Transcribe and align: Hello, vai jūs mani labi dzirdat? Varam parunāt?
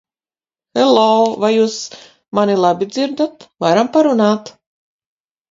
Hello, 0.79 1.03
vai 1.43 1.51
jūs 1.55 1.75
mani 2.39 2.57
labi 2.63 2.89
dzirdat? 2.95 3.47
Varam 3.67 3.93
parunāt? 4.01 4.53